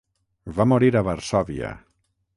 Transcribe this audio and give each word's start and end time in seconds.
Va 0.59 0.65
morir 0.71 0.89
a 0.97 1.05
Varsòvia. 1.11 1.73